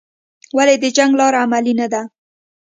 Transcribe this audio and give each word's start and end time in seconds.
ولې 0.57 0.75
د 0.79 0.85
جنګ 0.97 1.11
لاره 1.19 1.37
عملي 1.43 1.73
نه 1.79 1.87
ده؟ 1.93 2.01